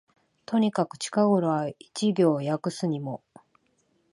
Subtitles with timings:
[0.47, 3.21] とにかく近頃は一行訳すにも、